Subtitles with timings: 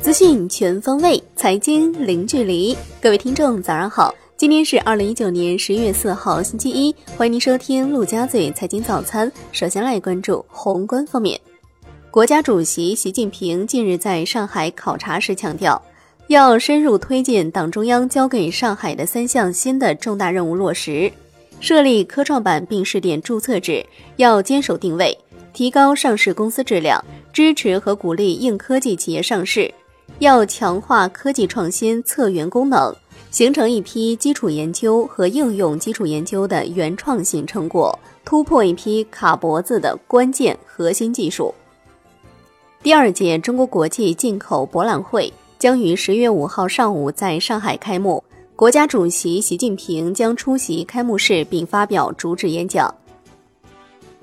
[0.00, 2.76] 资讯全方位，财经零距离。
[3.02, 4.14] 各位听众，早上好！
[4.36, 6.94] 今天是二零一九年十一月四号，星期一。
[7.16, 9.30] 欢迎您收听陆家嘴财经早餐。
[9.52, 11.40] 首先来关注宏观方面，
[12.10, 15.80] 国家主席习近平近日在上海考察时强调，
[16.28, 21.10] 要深入推进党中央交给上海的三项新的重大任务落实。
[21.60, 23.84] 设立科创板并试点注册制，
[24.16, 25.16] 要坚守定位，
[25.54, 27.02] 提高上市公司质量，
[27.32, 29.72] 支持和鼓励硬科技企业上市。
[30.18, 32.94] 要强化科技创新策源功能，
[33.30, 41.54] 形成一批基础研究和应用基础研究的原创性成果，突破一批卡脖子的关键核心技术。
[42.82, 48.22] 第二届中国国际进口博览会将于十月五号上午在上海开幕。
[48.56, 52.92] 国家主席习近平将出席开幕式并发表主旨演讲。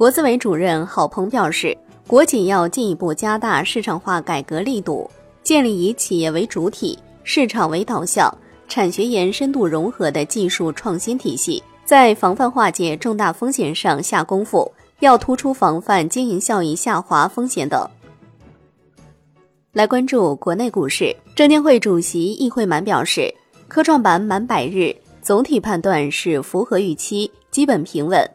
[0.00, 5.10] 国资委主任郝鹏表示，国企要进一步加大市场化改革力度，
[5.42, 8.34] 建立以企业为主体、市场为导向、
[8.66, 17.86] 产学研深度融合的技术创新体系，在防范化解重大风险上下功夫，要突出防范经营效益下滑风险等。
[19.74, 23.30] 来关注国内股市，证监会主席易会满表示。
[23.68, 28.26] 科创板满百日，总体判断是符合预期，基本平稳。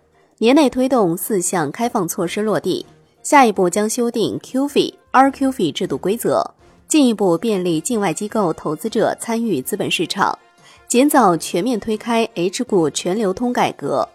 [0.46, 2.86] 年内推动四项开放措施落地，
[3.24, 6.48] 下一步将修订 QF、RQF 制度规则，
[6.88, 10.38] 进一步便利境外机构投资者参与资本市场，
[10.88, 14.08] 尽早全面推开 H 股全流通改革。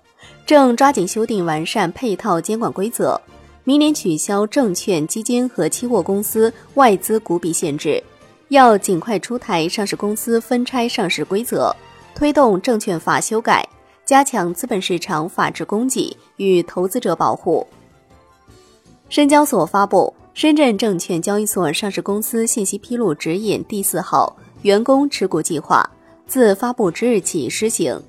[0.47, 3.21] 正抓紧修订完善配套监管规则，
[3.65, 8.01] 明年取消证券、基金和期货公司外资股比限制。
[8.51, 11.75] 要尽快出台上市公司分拆上市规则，
[12.15, 13.69] 推动证券法修改，
[14.11, 17.65] 加强资本市场法治供给与投资者保护。
[19.09, 25.89] 深交所发布《深圳证券交易所上市公司信息披露指引》第四号员工持股计划，
[26.27, 28.03] 自发布之日起施行。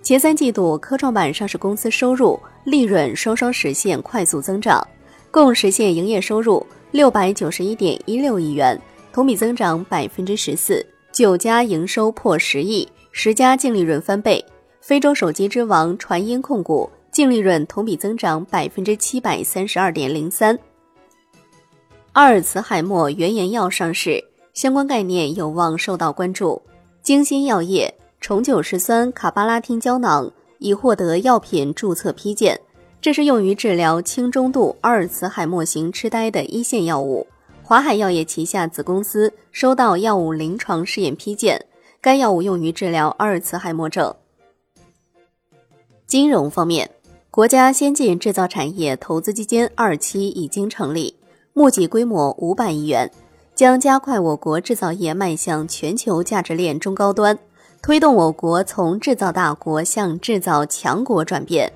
[0.00, 4.86] 前三季度科创板上市公司收入、利润双双实现快速增长，
[5.32, 6.64] 共实现营业收入。
[6.92, 8.80] 六百九十一点一六亿元，
[9.12, 10.86] 同比增长百分之十四。
[11.10, 14.44] 九家营收破十亿，十家净利润翻倍。
[14.82, 20.56] 非洲手机之王传音控股净利润同比增长百分之七百三十二点零三。
[22.12, 24.22] 阿尔茨海默原研药上市，
[24.52, 26.60] 相关概念有望受到关注。
[27.00, 32.60] 精心药业重九石酸卡巴拉汀胶囊已获得药品注册批件。
[33.00, 37.26] 这是用于治疗轻中度阿尔茨海默型痴呆的一线药物。
[37.62, 41.58] 华海药业旗下子公司收到药物临床试验批件，
[42.06, 44.14] 该药物用于治疗阿尔茨海默症。
[46.06, 46.88] 金融方面，
[47.32, 51.16] 国家先进制造产业投资基金二期已经成立，
[51.52, 53.10] 募集规模五百亿元，
[53.56, 57.36] 将加快我国制造业迈向全球价值链中高端，
[57.82, 61.72] 推动我国从制造大国向制造强国转变。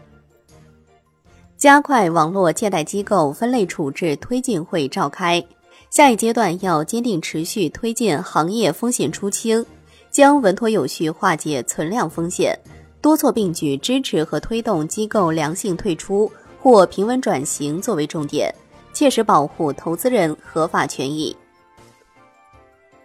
[1.57, 5.45] 加快网络借贷机构分类处置推进会召开，
[5.91, 9.67] 下一阶段要坚定持续推进行业风险出清，
[10.11, 12.59] 将稳妥有序化解存量风险，
[13.01, 18.53] 多措并举支持和推动机构良性退出或平稳转型作为重点，
[18.93, 21.35] 切实保护投资人合法权益。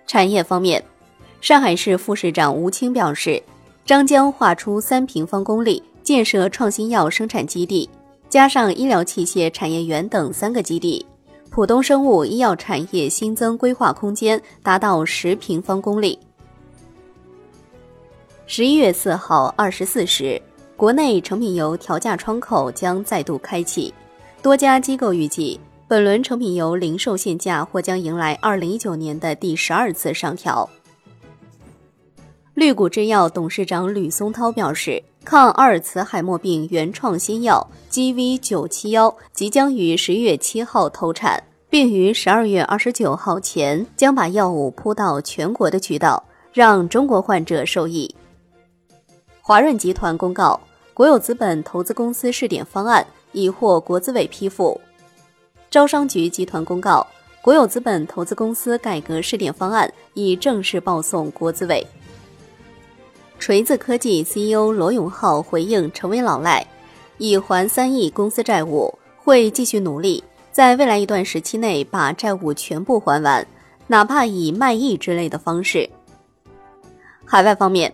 [0.07, 0.83] 产业方面，
[1.41, 3.41] 上海市副市长吴清表示，
[3.85, 7.89] 张江划出三平方公里建设创新药生产基地。
[8.27, 11.05] 加上医疗器械产业园等三个基地，
[11.49, 16.19] 浦东生物医药产业新增规划空间达到十平方公里。
[18.47, 20.39] 十一月四号二十四时，
[20.77, 23.91] 国内成品油调价窗口将再度开启，
[24.41, 30.69] 多家机构预计，本轮成品油零售限价或将迎来二零一九年的第十二次上调。
[32.53, 35.03] 绿谷制药董事长吕松涛表示。
[35.25, 48.15] 抗阿尔茨海默病原创新药 GV 九七幺即将于十一月七号投产，并于十二月二十九号前将把药物铺到全国的渠道，让中国患者受益。
[49.47, 50.59] 华润集团公告，
[50.91, 54.81] 国有资本投资公司试点方案已获国资委批复。
[55.69, 57.05] 招商局集团公告，
[57.43, 61.85] 国有资本投资公司改革试点方案已正式报送国资委。
[63.37, 66.65] 锤子科技 CEO 罗永浩回应成为老赖，
[67.19, 73.45] 已还三亿公司债务，会继续努力，在未来一段时期内把债务全部还完，
[73.85, 75.87] 哪怕以卖艺之类的方式。
[77.23, 77.93] 海外方面，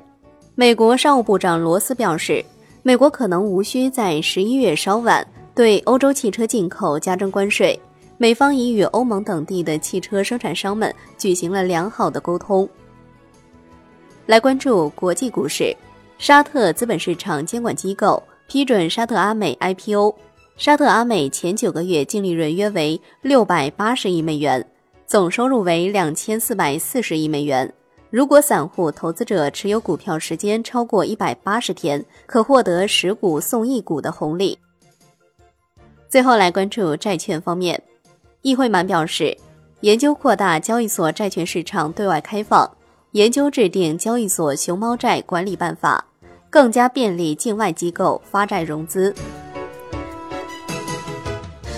[0.53, 2.44] 美国商务部长罗斯表示，
[2.83, 5.25] 美国可能无需在十一月稍晚
[5.56, 7.80] 对欧洲汽车进口加征关税。
[8.18, 12.68] 美方已与欧盟等地的汽车生产商们举行了良好的沟通。
[14.27, 15.75] 来关注国际股市，
[16.19, 20.13] 沙特资本市场监管机构批准沙特阿美 IPO。
[20.57, 24.63] 沙特阿美前九个月净利润约为六百八十亿美元，
[25.07, 27.74] 总收入为两千四百四十亿美元。
[28.11, 34.59] 如果散户投资者持有股票时间超过一百八十天，可获得十股送一股的红利。
[36.09, 37.81] 最后来关注债券方面。
[38.41, 39.37] 易会满表示，
[39.79, 42.69] 研究扩大交易所债券市场对外开放，
[43.11, 46.03] 研究制定交易所熊猫债管理办法，
[46.49, 49.15] 更加便利境外机构发债融资。